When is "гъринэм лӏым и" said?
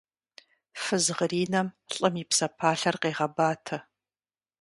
1.17-2.25